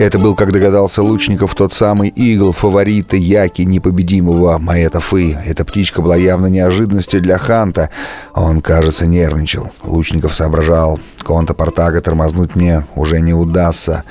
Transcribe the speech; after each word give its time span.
Это 0.00 0.18
был, 0.18 0.34
как 0.34 0.50
догадался 0.50 1.02
Лучников, 1.02 1.54
тот 1.54 1.74
самый 1.74 2.08
игл 2.08 2.52
фаворита 2.52 3.16
Яки 3.16 3.60
непобедимого 3.60 4.56
Маэта 4.56 4.98
Фы. 4.98 5.36
Эта 5.44 5.66
птичка 5.66 6.00
была 6.00 6.16
явно 6.16 6.46
неожиданностью 6.46 7.20
для 7.20 7.36
Ханта. 7.36 7.90
Он, 8.32 8.62
кажется, 8.62 9.04
нервничал. 9.04 9.68
Лучников 9.84 10.34
соображал, 10.34 10.98
Конта 11.22 11.52
Портага 11.52 12.00
тормознуть 12.00 12.56
мне 12.56 12.86
уже 12.94 13.20
не 13.20 13.34
удастся. 13.34 14.04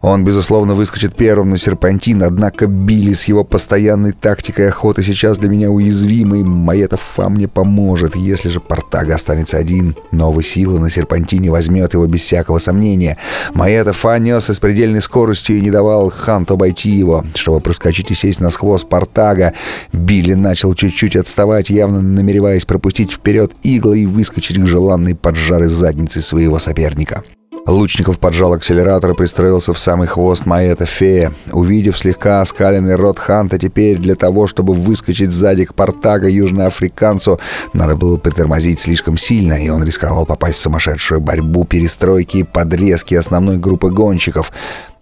Он, 0.00 0.24
безусловно, 0.24 0.74
выскочит 0.74 1.16
первым 1.16 1.50
на 1.50 1.58
серпантин, 1.58 2.22
однако 2.22 2.66
Билли 2.66 3.12
с 3.12 3.24
его 3.24 3.42
постоянной 3.42 4.12
тактикой 4.12 4.68
охоты 4.68 5.02
сейчас 5.02 5.38
для 5.38 5.48
меня 5.48 5.70
уязвимый. 5.70 6.44
Моя-то 6.44 6.96
фа 6.96 7.28
мне 7.28 7.48
поможет. 7.48 8.14
Если 8.14 8.48
же 8.48 8.60
Портага 8.60 9.16
останется 9.16 9.58
один, 9.58 9.96
новая 10.12 10.44
сила 10.44 10.78
на 10.78 10.88
серпантине 10.88 11.50
возьмет 11.50 11.94
его 11.94 12.06
без 12.06 12.20
всякого 12.20 12.58
сомнения. 12.58 13.18
Моя-то 13.54 13.92
фа 13.92 14.18
несся 14.18 14.54
с 14.54 14.60
предельной 14.60 15.02
скоростью 15.02 15.58
и 15.58 15.60
не 15.60 15.70
давал 15.70 16.10
Ханту 16.10 16.54
обойти 16.54 16.90
его. 16.90 17.24
Чтобы 17.34 17.60
проскочить 17.60 18.10
и 18.12 18.14
сесть 18.14 18.40
на 18.40 18.50
хвост 18.50 18.88
Портага, 18.88 19.54
Билли 19.92 20.34
начал 20.34 20.74
чуть-чуть 20.74 21.16
отставать, 21.16 21.70
явно 21.70 22.00
намереваясь 22.00 22.64
пропустить 22.64 23.12
вперед 23.12 23.52
игла 23.62 23.96
и 23.96 24.06
выскочить 24.06 24.58
к 24.58 24.66
желанной 24.66 25.14
поджарой 25.14 25.68
заднице 25.68 26.20
своего 26.20 26.58
соперника. 26.58 27.24
Лучников 27.68 28.18
поджал 28.18 28.54
акселератор 28.54 29.10
и 29.10 29.14
пристроился 29.14 29.74
в 29.74 29.78
самый 29.78 30.08
хвост 30.08 30.46
Маэта 30.46 30.86
Фея. 30.86 31.34
Увидев 31.52 31.98
слегка 31.98 32.40
оскаленный 32.40 32.94
рот 32.94 33.18
Ханта, 33.18 33.58
теперь 33.58 33.98
для 33.98 34.14
того, 34.14 34.46
чтобы 34.46 34.72
выскочить 34.72 35.30
сзади 35.30 35.66
к 35.66 35.74
Портага 35.74 36.30
южноафриканцу, 36.30 37.38
надо 37.74 37.94
было 37.94 38.16
притормозить 38.16 38.80
слишком 38.80 39.18
сильно, 39.18 39.52
и 39.52 39.68
он 39.68 39.84
рисковал 39.84 40.24
попасть 40.24 40.56
в 40.56 40.62
сумасшедшую 40.62 41.20
борьбу, 41.20 41.64
перестройки 41.64 42.38
и 42.38 42.42
подрезки 42.42 43.14
основной 43.14 43.58
группы 43.58 43.90
гонщиков. 43.90 44.50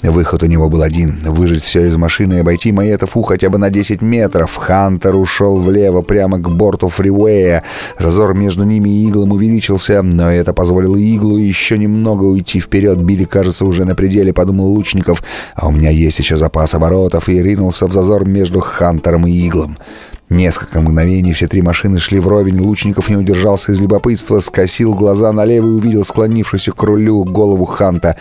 Выход 0.02 0.42
у 0.42 0.46
него 0.46 0.68
был 0.68 0.82
один— 0.82 1.18
выжить 1.24 1.64
все 1.64 1.86
из 1.86 1.96
машины 1.96 2.34
и 2.34 2.38
обойти 2.38 2.70
Маэтову 2.70 3.22
хотя 3.22 3.48
бы 3.48 3.56
на 3.56 3.70
10 3.70 4.02
метров. 4.02 4.54
Хантер 4.54 5.16
ушел 5.16 5.58
влево, 5.58 6.02
прямо 6.02 6.38
к 6.38 6.50
борту 6.50 6.90
фривея. 6.90 7.62
Зазор 7.98 8.34
между 8.34 8.64
ними 8.64 8.90
и 8.90 9.08
иглом 9.08 9.32
увеличился, 9.32 10.02
но 10.02 10.30
это 10.30 10.52
позволило 10.52 10.96
иглу 10.96 11.38
еще 11.38 11.78
немного 11.78 12.24
уйти 12.24 12.60
вперед. 12.60 12.98
Билли, 12.98 13.24
кажется, 13.24 13.64
уже 13.64 13.86
на 13.86 13.94
пределе, 13.94 14.34
подумал 14.34 14.66
Лучников. 14.66 15.22
А 15.54 15.66
у 15.66 15.70
меня 15.70 15.90
есть 15.90 16.18
еще 16.18 16.36
запас 16.36 16.74
оборотов, 16.74 17.30
и 17.30 17.42
ринулся 17.42 17.86
в 17.86 17.92
зазор 17.94 18.26
между 18.26 18.60
Хантером 18.60 19.26
и 19.26 19.30
иглом. 19.30 19.78
Несколько 20.28 20.80
мгновений 20.80 21.32
все 21.32 21.46
три 21.46 21.62
машины 21.62 21.98
шли 21.98 22.18
вровень, 22.18 22.60
Лучников 22.60 23.08
не 23.08 23.16
удержался 23.16 23.72
из 23.72 23.80
любопытства, 23.80 24.40
скосил 24.40 24.94
глаза 24.94 25.32
налево 25.32 25.66
и 25.66 25.70
увидел 25.70 26.04
склонившуюся 26.04 26.72
к 26.72 26.82
рулю 26.82 27.24
голову 27.24 27.64
Ханта. 27.64 28.16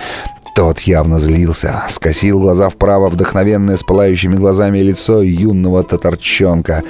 Тот 0.55 0.79
явно 0.79 1.19
злился, 1.19 1.83
скосил 1.89 2.39
глаза 2.39 2.69
вправо, 2.69 3.09
вдохновенное 3.09 3.75
с 3.75 3.83
пылающими 3.83 4.35
глазами 4.35 4.79
лицо 4.79 5.21
юного 5.21 5.83
татарчонка. 5.83 6.81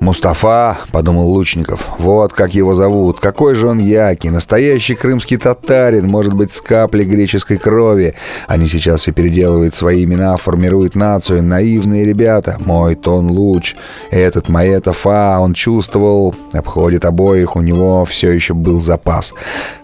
«Мустафа»,— 0.00 0.78
подумал 0.92 1.28
Лучников,— 1.28 1.86
«вот 1.98 2.32
как 2.32 2.54
его 2.54 2.74
зовут. 2.74 3.20
Какой 3.20 3.54
же 3.54 3.68
он 3.68 3.78
яки, 3.78 4.28
настоящий 4.28 4.94
крымский 4.94 5.36
татарин, 5.36 6.08
может 6.08 6.32
быть, 6.34 6.52
с 6.52 6.60
каплей 6.60 7.04
греческой 7.04 7.58
крови. 7.58 8.14
Они 8.46 8.66
сейчас 8.66 9.02
все 9.02 9.12
переделывают 9.12 9.74
свои 9.74 10.04
имена, 10.04 10.36
формируют 10.38 10.94
нацию. 10.94 11.42
Наивные 11.42 12.06
ребята. 12.06 12.56
Мой 12.60 12.94
тон 12.94 13.30
луч. 13.30 13.76
Этот 14.10 14.48
Маэта 14.48 14.94
Фа, 14.94 15.38
он 15.40 15.52
чувствовал, 15.52 16.34
обходит 16.52 17.04
обоих, 17.04 17.56
у 17.56 17.60
него 17.62 18.04
все 18.04 18.30
еще 18.30 18.52
был 18.52 18.80
запас». 18.80 19.34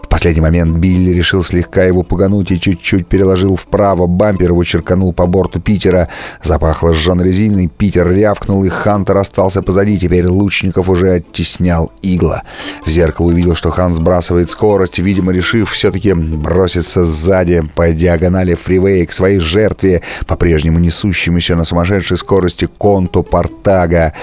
В 0.07 0.09
последний 0.09 0.41
момент 0.41 0.77
Билли 0.77 1.11
решил 1.11 1.43
слегка 1.43 1.83
его 1.83 2.01
пугануть 2.01 2.49
и 2.49 2.59
чуть-чуть 2.59 3.07
переложил 3.07 3.57
вправо. 3.57 4.07
Бампер 4.07 4.51
его 4.51 4.63
черканул 4.63 5.11
по 5.11 5.27
борту 5.27 5.59
Питера. 5.59 6.07
Запахло 6.41 6.93
сжженной 6.93 7.25
резиной. 7.25 7.67
Питер 7.67 8.09
рявкнул, 8.09 8.63
и 8.63 8.69
Хантер 8.69 9.17
остался 9.17 9.61
позади. 9.61 9.99
Теперь 9.99 10.25
Лучников 10.25 10.87
уже 10.87 11.15
оттеснял 11.15 11.91
игла. 12.01 12.43
В 12.85 12.89
зеркало 12.89 13.27
увидел, 13.27 13.53
что 13.55 13.69
Хан 13.69 13.93
сбрасывает 13.93 14.49
скорость, 14.49 14.97
видимо, 14.97 15.33
решив 15.33 15.71
все-таки 15.71 16.13
броситься 16.13 17.03
сзади 17.03 17.69
по 17.75 17.89
диагонали 17.89 18.53
фривея 18.53 19.05
к 19.05 19.11
своей 19.11 19.39
жертве, 19.39 20.03
по-прежнему 20.25 20.79
несущемуся 20.79 21.57
на 21.57 21.65
сумасшедшей 21.65 22.15
скорости 22.15 22.65
конту 22.77 23.23
Портага. 23.23 24.13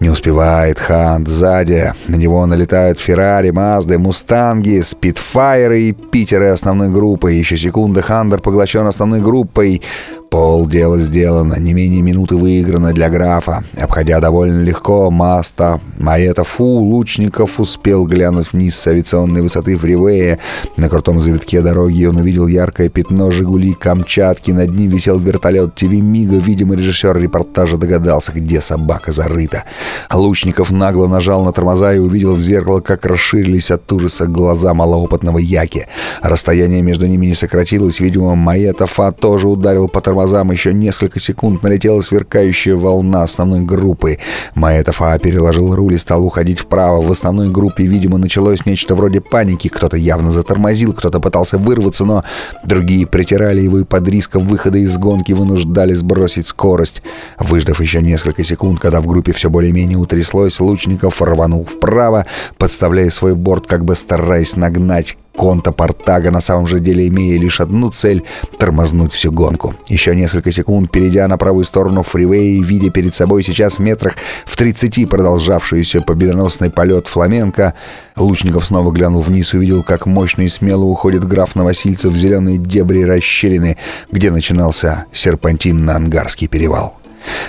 Не 0.00 0.10
успевает 0.10 0.78
Хант 0.78 1.26
сзади. 1.26 1.92
На 2.06 2.14
него 2.14 2.46
налетают 2.46 3.00
Феррари, 3.00 3.50
Мазды, 3.50 3.98
Мустанги, 3.98 4.80
Спитфайры 4.80 5.80
и 5.80 5.92
Питеры 5.92 6.48
основной 6.48 6.88
группы. 6.88 7.32
Еще 7.32 7.56
секунда 7.56 8.00
Хандер 8.00 8.40
поглощен 8.40 8.86
основной 8.86 9.20
группой. 9.20 9.82
Пол 10.30 10.66
дела 10.66 10.98
сделано, 10.98 11.54
не 11.58 11.72
менее 11.72 12.02
минуты 12.02 12.36
выиграно 12.36 12.92
для 12.92 13.08
графа. 13.08 13.64
Обходя 13.78 14.20
довольно 14.20 14.60
легко, 14.60 15.10
Маста, 15.10 15.80
Маэта 15.96 16.44
Фу, 16.44 16.64
Лучников 16.64 17.58
успел 17.58 18.06
глянуть 18.06 18.52
вниз 18.52 18.76
с 18.76 18.86
авиационной 18.86 19.40
высоты 19.40 19.76
фривея. 19.76 20.38
На 20.76 20.90
крутом 20.90 21.18
завитке 21.18 21.62
дороги 21.62 22.04
он 22.04 22.16
увидел 22.16 22.46
яркое 22.46 22.90
пятно 22.90 23.30
«Жигули» 23.30 23.72
Камчатки. 23.72 24.50
Над 24.50 24.70
ним 24.70 24.90
висел 24.90 25.18
вертолет 25.18 25.74
ТВ 25.74 25.84
Мига. 25.92 26.36
Видимо, 26.36 26.74
режиссер 26.74 27.16
репортажа 27.16 27.78
догадался, 27.78 28.32
где 28.32 28.60
собака 28.60 29.12
зарыта. 29.12 29.64
Лучников 30.12 30.70
нагло 30.70 31.06
нажал 31.06 31.42
на 31.42 31.52
тормоза 31.52 31.94
и 31.94 31.98
увидел 31.98 32.34
в 32.34 32.40
зеркало, 32.40 32.80
как 32.80 33.06
расширились 33.06 33.70
от 33.70 33.90
ужаса 33.90 34.26
глаза 34.26 34.74
малоопытного 34.74 35.38
Яки. 35.38 35.86
Расстояние 36.20 36.82
между 36.82 37.06
ними 37.06 37.26
не 37.26 37.34
сократилось. 37.34 37.98
Видимо, 37.98 38.34
Маэта 38.34 38.86
Фа 38.86 39.12
тоже 39.12 39.48
ударил 39.48 39.88
по 39.88 40.02
тормозам 40.02 40.17
тормозам 40.18 40.50
еще 40.50 40.74
несколько 40.74 41.20
секунд 41.20 41.62
налетела 41.62 42.00
сверкающая 42.00 42.74
волна 42.74 43.22
основной 43.22 43.60
группы. 43.60 44.18
Маэтов 44.56 45.00
А 45.00 45.16
переложил 45.18 45.76
руль 45.76 45.94
и 45.94 45.98
стал 45.98 46.24
уходить 46.24 46.58
вправо. 46.58 47.00
В 47.02 47.10
основной 47.12 47.50
группе, 47.50 47.84
видимо, 47.84 48.18
началось 48.18 48.66
нечто 48.66 48.96
вроде 48.96 49.20
паники. 49.20 49.68
Кто-то 49.68 49.96
явно 49.96 50.32
затормозил, 50.32 50.92
кто-то 50.92 51.20
пытался 51.20 51.56
вырваться, 51.56 52.04
но 52.04 52.24
другие 52.64 53.06
притирали 53.06 53.60
его 53.60 53.78
и 53.78 53.84
под 53.84 54.08
риском 54.08 54.44
выхода 54.48 54.78
из 54.78 54.96
гонки 54.98 55.32
вынуждали 55.32 55.94
сбросить 55.94 56.48
скорость. 56.48 57.02
Выждав 57.38 57.80
еще 57.80 58.02
несколько 58.02 58.42
секунд, 58.42 58.80
когда 58.80 59.00
в 59.00 59.06
группе 59.06 59.32
все 59.32 59.48
более-менее 59.48 59.98
утряслось, 59.98 60.58
Лучников 60.58 61.22
рванул 61.22 61.64
вправо, 61.64 62.26
подставляя 62.56 63.10
свой 63.10 63.36
борт, 63.36 63.68
как 63.68 63.84
бы 63.84 63.94
стараясь 63.94 64.56
нагнать 64.56 65.16
Конта 65.38 65.70
Портага 65.70 66.32
на 66.32 66.40
самом 66.40 66.66
же 66.66 66.80
деле 66.80 67.06
имея 67.06 67.38
лишь 67.38 67.60
одну 67.60 67.92
цель— 67.92 68.24
тормознуть 68.58 69.12
всю 69.12 69.30
гонку. 69.30 69.72
Еще 69.86 70.16
несколько 70.16 70.50
секунд, 70.50 70.90
перейдя 70.90 71.28
на 71.28 71.38
правую 71.38 71.64
сторону 71.64 72.02
фривея 72.02 72.60
видя 72.60 72.90
перед 72.90 73.14
собой 73.14 73.44
сейчас 73.44 73.74
в 73.74 73.78
метрах 73.78 74.16
в 74.44 74.56
30 74.56 75.08
продолжавшийся 75.08 76.00
победоносный 76.00 76.70
полет 76.70 77.06
Фламенко, 77.06 77.74
Лучников 78.16 78.66
снова 78.66 78.90
глянул 78.90 79.20
вниз 79.20 79.54
и 79.54 79.58
увидел, 79.58 79.84
как 79.84 80.06
мощно 80.06 80.42
и 80.42 80.48
смело 80.48 80.82
уходит 80.82 81.24
граф 81.24 81.54
Новосильцев 81.54 82.12
в 82.12 82.16
зеленые 82.16 82.58
дебри 82.58 83.02
расщелины, 83.04 83.76
где 84.10 84.32
начинался 84.32 85.04
серпантин 85.12 85.84
на 85.84 85.94
Ангарский 85.94 86.48
перевал. 86.48 86.98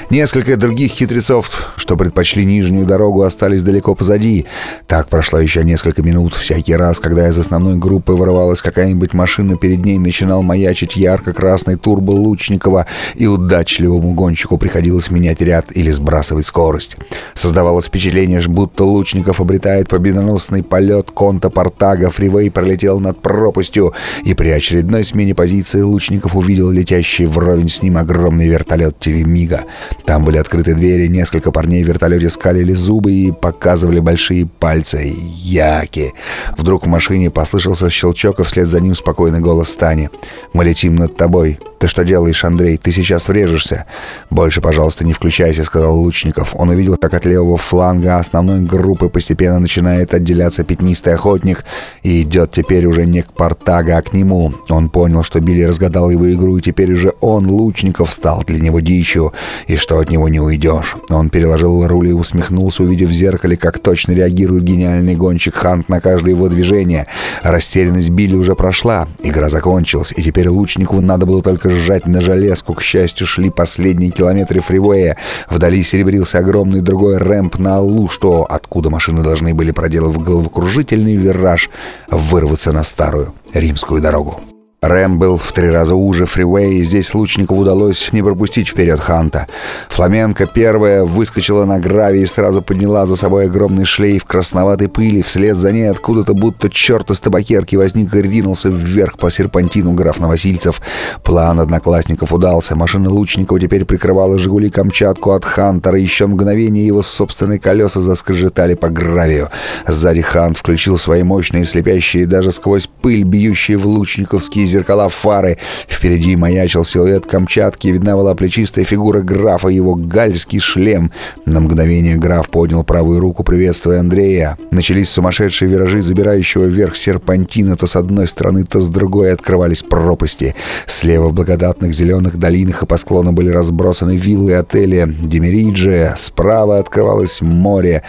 Несколько 0.09 0.57
других 0.57 0.91
хитрецов, 0.91 1.73
что 1.77 1.95
предпочли 1.95 2.45
нижнюю 2.45 2.85
дорогу, 2.85 3.23
остались 3.23 3.63
далеко 3.63 3.95
позади. 3.95 4.45
Так 4.87 5.07
прошло 5.07 5.39
еще 5.39 5.63
несколько 5.63 6.01
минут. 6.01 6.33
Всякий 6.33 6.75
раз, 6.75 6.99
когда 6.99 7.27
из 7.27 7.37
основной 7.37 7.77
группы 7.77 8.13
вырывалась 8.13 8.61
какая-нибудь 8.61 9.13
машина, 9.13 9.55
перед 9.57 9.85
ней 9.85 9.97
начинал 9.97 10.41
маячить 10.43 10.95
ярко-красный 10.95 11.75
турбо 11.75 12.11
Лучникова, 12.11 12.87
и 13.15 13.27
удачливому 13.27 14.13
гонщику 14.13 14.57
приходилось 14.57 15.11
менять 15.11 15.41
ряд 15.41 15.65
или 15.75 15.91
сбрасывать 15.91 16.45
скорость. 16.45 16.97
Создавалось 17.33 17.85
впечатление, 17.85 18.41
будто 18.47 18.83
Лучников 18.83 19.39
обретает 19.39 19.89
победоносный 19.89 20.63
полет 20.63 21.11
конта 21.11 21.49
Портага. 21.49 22.09
Фривей 22.09 22.49
пролетел 22.51 22.99
над 22.99 23.21
пропастью, 23.21 23.93
и 24.23 24.33
при 24.33 24.49
очередной 24.49 25.03
смене 25.03 25.35
позиции 25.35 25.81
Лучников 25.81 26.35
увидел 26.35 26.69
летящий 26.69 27.25
вровень 27.25 27.69
с 27.69 27.81
ним 27.81 27.97
огромный 27.97 28.47
вертолет 28.47 28.97
ТВ 28.99 29.09
Мига. 29.25 29.65
Там 30.05 30.25
были 30.25 30.37
открыты 30.37 30.73
двери, 30.73 31.07
несколько 31.07 31.51
парней 31.51 31.83
в 31.83 31.87
вертолете 31.87 32.29
скалили 32.29 32.73
зубы 32.73 33.11
и 33.11 33.31
показывали 33.31 33.99
большие 33.99 34.45
пальцы. 34.45 35.13
Яки. 35.15 36.13
Вдруг 36.57 36.85
в 36.85 36.89
машине 36.89 37.29
послышался 37.29 37.89
щелчок, 37.89 38.39
и 38.39 38.43
вслед 38.43 38.67
за 38.67 38.79
ним 38.79 38.95
спокойный 38.95 39.39
голос 39.39 39.69
Стани. 39.69 40.09
«Мы 40.53 40.65
летим 40.65 40.95
над 40.95 41.15
тобой. 41.15 41.59
Ты 41.79 41.87
что 41.87 42.03
делаешь, 42.03 42.43
Андрей? 42.43 42.77
Ты 42.77 42.91
сейчас 42.91 43.27
врежешься». 43.27 43.85
«Больше, 44.29 44.61
пожалуйста, 44.61 45.05
не 45.05 45.13
включайся»,— 45.13 45.63
сказал 45.65 45.97
Лучников. 45.97 46.55
Он 46.55 46.69
увидел, 46.69 46.97
как 46.97 47.13
от 47.13 47.25
левого 47.25 47.57
фланга 47.57 48.17
основной 48.17 48.61
группы 48.61 49.09
постепенно 49.09 49.59
начинает 49.59 50.13
отделяться 50.13 50.63
пятнистый 50.63 51.13
охотник 51.13 51.65
и 52.03 52.21
идет 52.21 52.51
теперь 52.51 52.85
уже 52.85 53.05
не 53.05 53.21
к 53.21 53.33
Портага, 53.33 53.97
а 53.97 54.01
к 54.01 54.13
нему. 54.13 54.53
Он 54.69 54.89
понял, 54.89 55.23
что 55.23 55.39
Билли 55.39 55.63
разгадал 55.63 56.09
его 56.09 56.31
игру, 56.31 56.57
и 56.57 56.61
теперь 56.61 56.93
уже 56.93 57.13
он, 57.21 57.47
Лучников, 57.47 58.13
стал 58.13 58.43
для 58.45 58.59
него 58.59 58.79
дичью, 58.79 59.33
и 59.67 59.75
что 59.75 59.99
от 59.99 60.09
него 60.09 60.29
не 60.29 60.39
уйдешь. 60.39 60.95
Он 61.09 61.29
переложил 61.29 61.87
руль 61.87 62.09
и 62.09 62.13
усмехнулся, 62.13 62.83
увидев 62.83 63.09
в 63.09 63.13
зеркале, 63.13 63.57
как 63.57 63.79
точно 63.79 64.13
реагирует 64.13 64.63
гениальный 64.63 65.15
гонщик 65.15 65.55
Хант 65.55 65.89
на 65.89 66.01
каждое 66.01 66.31
его 66.31 66.49
движение. 66.49 67.07
Растерянность 67.43 68.09
Билли 68.09 68.35
уже 68.35 68.55
прошла, 68.55 69.07
игра 69.21 69.49
закончилась, 69.49 70.13
и 70.15 70.21
теперь 70.21 70.49
Лучникову 70.49 71.01
надо 71.01 71.25
было 71.25 71.41
только 71.41 71.69
сжать 71.69 72.05
на 72.05 72.21
железку. 72.21 72.73
К 72.73 72.81
счастью, 72.81 73.27
шли 73.27 73.49
последние 73.49 74.11
километры 74.11 74.61
фривея. 74.61 75.17
Вдали 75.49 75.83
серебрился 75.83 76.39
огромный 76.39 76.81
другой 76.81 77.17
рэмп 77.17 77.59
на 77.59 77.77
Аллу, 77.77 78.09
что 78.09 78.45
откуда 78.49 78.89
машины 78.89 79.23
должны 79.23 79.53
были, 79.53 79.71
проделав 79.71 80.21
головокружительный 80.21 81.15
вираж, 81.15 81.69
вырваться 82.09 82.71
на 82.71 82.83
старую 82.83 83.33
римскую 83.53 84.01
дорогу. 84.01 84.41
Рэм 84.81 85.19
был 85.19 85.37
в 85.37 85.51
три 85.51 85.69
раза 85.69 85.93
уже 85.95 86.25
фривей, 86.25 86.77
и 86.79 86.83
здесь 86.85 87.13
Лучникову 87.13 87.61
удалось 87.61 88.13
не 88.13 88.23
пропустить 88.23 88.69
вперед 88.69 89.01
Ханта. 89.01 89.47
Фламенко 89.89 90.45
первая 90.45 91.03
выскочила 91.03 91.65
на 91.65 91.79
гравий 91.79 92.21
и 92.21 92.25
сразу 92.25 92.61
подняла 92.61 93.05
за 93.05 93.17
собой 93.17 93.45
огромный 93.45 93.83
шлейф 93.83 94.23
красноватой 94.23 94.87
пыли. 94.87 95.21
Вслед 95.21 95.57
за 95.57 95.73
ней 95.73 95.91
откуда-то 95.91 96.33
будто 96.33 96.69
черт 96.69 97.11
из 97.11 97.19
табакерки 97.19 97.75
возник 97.75 98.15
и 98.15 98.21
ринулся 98.21 98.69
вверх 98.69 99.17
по 99.17 99.29
серпантину 99.29 99.91
граф 99.91 100.17
Новосильцев. 100.17 100.81
План 101.25 101.59
одноклассников 101.59 102.31
удался. 102.31 102.77
Машина 102.77 103.09
Лучникова 103.09 103.59
теперь 103.59 103.83
прикрывала 103.83 104.39
«Жигули» 104.39 104.69
Камчатку 104.69 105.31
от 105.31 105.43
Хантера. 105.43 105.97
Еще 105.97 106.25
мгновение 106.27 106.87
его 106.87 107.01
собственные 107.01 107.59
колеса 107.59 107.99
заскрежетали 107.99 108.75
по 108.75 108.87
гравию. 108.87 109.49
Сзади 109.85 110.21
Хант 110.21 110.57
включил 110.57 110.97
свои 110.97 111.23
мощные, 111.23 111.65
слепящие 111.65 112.25
даже 112.25 112.53
сквозь 112.53 112.87
пыль, 112.87 113.23
бьющие 113.23 113.77
в 113.77 113.85
лучниковские 113.85 114.68
зеркала 114.69 115.09
фары. 115.09 115.57
Впереди 115.87 116.35
маячил 116.35 116.85
силуэт 116.85 117.25
Камчатки, 117.25 117.87
видна 117.87 118.15
была 118.15 118.35
плечистая 118.35 118.85
фигура 118.85 119.21
графа, 119.21 119.67
его 119.67 119.95
гальский 119.95 120.59
шлем. 120.59 121.11
На 121.45 121.59
мгновение 121.59 122.15
граф 122.15 122.49
поднял 122.49 122.83
правую 122.83 123.19
руку, 123.19 123.43
приветствуя 123.43 123.99
Андрея. 123.99 124.57
Начались 124.71 125.09
сумасшедшие 125.09 125.69
виражи, 125.69 126.01
забирающего 126.01 126.65
вверх 126.65 126.95
серпантина, 126.95 127.75
то 127.75 127.87
с 127.87 127.95
одной 127.95 128.27
стороны, 128.27 128.63
то 128.63 128.79
с 128.79 128.87
другой 128.89 129.33
открывались 129.33 129.83
пропасти. 129.83 130.55
Слева 130.85 131.29
в 131.29 131.33
благодатных 131.33 131.93
зеленых 131.93 132.37
долинах 132.37 132.83
и 132.83 132.85
по 132.85 132.97
склону 132.97 133.31
были 133.31 133.49
разбросаны 133.49 134.15
виллы 134.15 134.51
и 134.51 134.55
отели 134.55 135.07
Демериджи, 135.21 136.13
справа 136.17 136.79
открывалось 136.79 137.41
море. 137.41 138.03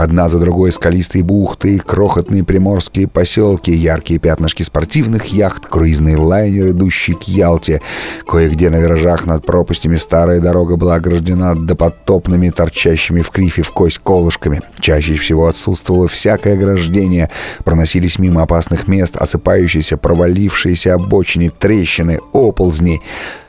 Одна 0.00 0.28
за 0.28 0.38
другой 0.38 0.70
скалистые 0.70 1.24
бухты, 1.24 1.80
крохотные 1.80 2.44
приморские 2.44 3.08
поселки, 3.08 3.72
яркие 3.72 4.20
пятнышки 4.20 4.62
спортивных 4.62 5.24
яхт, 5.32 5.66
круизный 5.66 6.14
лайнер, 6.14 6.68
идущий 6.68 7.14
к 7.14 7.24
Ялте. 7.24 7.82
Кое-где 8.24 8.70
на 8.70 8.76
виражах 8.76 9.26
над 9.26 9.44
пропастями 9.44 9.96
старая 9.96 10.40
дорога 10.40 10.76
была 10.76 10.94
ограждена 10.94 11.56
допотопными, 11.56 12.50
торчащими 12.50 13.22
в 13.22 13.30
крифе 13.30 13.62
в 13.62 13.72
кость 13.72 13.98
колышками. 13.98 14.60
Чаще 14.78 15.14
всего 15.14 15.48
отсутствовало 15.48 16.06
всякое 16.06 16.54
ограждение. 16.54 17.28
Проносились 17.64 18.20
мимо 18.20 18.42
опасных 18.42 18.86
мест 18.86 19.16
осыпающиеся, 19.16 19.96
провалившиеся 19.96 20.94
обочины, 20.94 21.50
трещины, 21.50 22.20
оползни. 22.32 23.02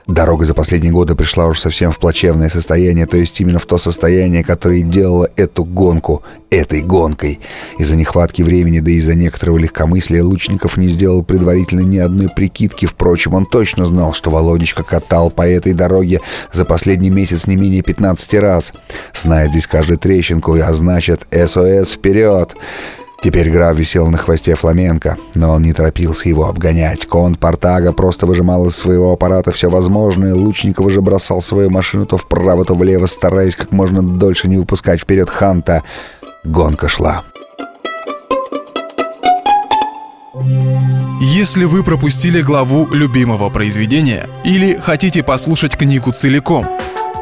Дорога 0.09 0.43
за 0.43 0.55
последние 0.55 0.91
годы 0.91 1.13
пришла 1.13 1.45
уж 1.45 1.59
совсем 1.59 1.91
в 1.91 1.99
плачевное 1.99 2.49
состояние, 2.49 3.05
то 3.05 3.15
есть 3.15 3.39
именно 3.41 3.59
в 3.59 3.67
то 3.67 3.77
состояние, 3.77 4.43
которое 4.43 4.81
делало 4.81 5.29
эту 5.35 5.63
гонку 5.63 6.23
этой 6.49 6.81
гонкой. 6.81 7.39
Из-за 7.77 7.95
нехватки 7.95 8.41
времени, 8.41 8.79
да 8.79 8.89
и 8.89 8.95
из-за 8.95 9.13
некоторого 9.13 9.59
легкомыслия 9.59 10.23
Лучников 10.23 10.77
не 10.77 10.87
сделал 10.87 11.23
предварительно 11.23 11.81
ни 11.81 11.99
одной 11.99 12.27
прикидки. 12.27 12.87
Впрочем, 12.87 13.35
он 13.35 13.45
точно 13.45 13.85
знал, 13.85 14.15
что 14.15 14.31
Володечка 14.31 14.81
катал 14.81 15.29
по 15.29 15.47
этой 15.47 15.73
дороге 15.73 16.21
за 16.51 16.65
последний 16.65 17.11
месяц 17.11 17.45
не 17.45 17.55
менее 17.55 17.83
15 17.83 18.33
раз. 18.39 18.73
Знает 19.13 19.51
здесь 19.51 19.67
каждую 19.67 19.99
трещинку, 19.99 20.53
а 20.53 20.73
значит 20.73 21.27
«СОС 21.31 21.91
вперед!» 21.91 22.55
Теперь 23.21 23.49
граф 23.49 23.75
висел 23.75 24.07
на 24.07 24.17
хвосте 24.17 24.55
фламенко, 24.55 25.17
но 25.35 25.51
он 25.51 25.63
не 25.63 25.73
торопился 25.73 26.29
его 26.29 26.47
обгонять. 26.47 27.05
Конт 27.05 27.37
Портага 27.37 27.91
просто 27.91 28.25
выжимал 28.25 28.67
из 28.67 28.77
своего 28.77 29.11
аппарата 29.11 29.51
все 29.51 29.69
возможное. 29.69 30.33
Лучников 30.33 30.89
же 30.89 31.01
бросал 31.01 31.41
свою 31.41 31.69
машину 31.69 32.05
то 32.05 32.17
вправо, 32.17 32.63
то 32.63 32.75
влево, 32.75 33.07
стараясь 33.07 33.57
как 33.57 33.71
можно 33.73 34.01
дольше 34.01 34.47
не 34.47 34.57
выпускать 34.57 35.01
вперед 35.01 35.29
Ханта. 35.29 35.83
Гонка 36.45 36.87
шла. 36.87 37.23
Если 41.19 41.65
вы 41.65 41.83
пропустили 41.83 42.41
главу 42.41 42.87
любимого 42.93 43.49
произведения 43.49 44.27
или 44.45 44.79
хотите 44.81 45.23
послушать 45.23 45.75
книгу 45.75 46.11
целиком, 46.11 46.65